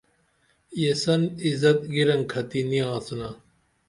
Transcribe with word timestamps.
یسن 0.83 1.21
عزت 1.45 1.79
گیرنکھتی 1.93 2.61
نی 2.69 2.79
آڅنا 2.93 3.29